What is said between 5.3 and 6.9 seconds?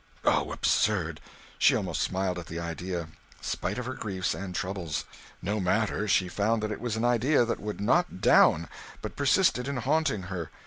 No matter, she found that it